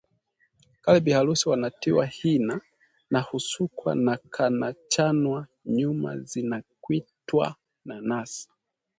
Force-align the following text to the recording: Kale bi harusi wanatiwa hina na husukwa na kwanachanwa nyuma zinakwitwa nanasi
Kale 0.83 0.99
bi 1.01 1.11
harusi 1.11 1.45
wanatiwa 1.49 2.05
hina 2.05 2.61
na 3.11 3.21
husukwa 3.21 3.95
na 3.95 4.17
kwanachanwa 4.17 5.47
nyuma 5.65 6.17
zinakwitwa 6.17 7.55
nanasi 7.85 8.49